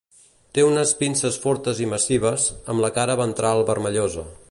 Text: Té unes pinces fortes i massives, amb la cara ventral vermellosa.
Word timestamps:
Té 0.57 0.63
unes 0.67 0.93
pinces 1.01 1.37
fortes 1.45 1.81
i 1.85 1.89
massives, 1.93 2.49
amb 2.75 2.87
la 2.87 2.93
cara 2.99 3.19
ventral 3.25 3.67
vermellosa. 3.73 4.31